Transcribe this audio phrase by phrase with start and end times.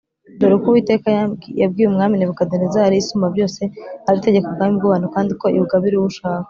[0.37, 1.07] Dore uko Uwiteka
[1.61, 3.61] yabwiye Umwami Nebukadinezari: “Isumbabyose
[4.07, 6.39] ari yo itegeka ubwami bw’abantu, kandi ko ibugabira uwo ishaka.